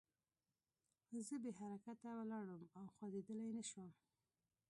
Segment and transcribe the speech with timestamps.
[1.27, 3.89] زه بې حرکته ولاړ وم او خوځېدلی نه شوم